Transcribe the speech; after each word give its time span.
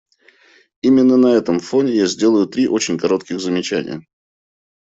Именно 0.81 1.15
на 1.15 1.27
этом 1.35 1.59
фоне 1.59 1.91
я 1.95 2.07
сделаю 2.07 2.47
три 2.47 2.67
очень 2.67 2.97
коротких 2.97 3.39
замечания. 3.39 4.01